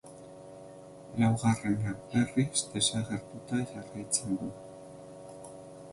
[1.23, 4.53] Laugarrena, berriz, desagertuta jarraitzen du.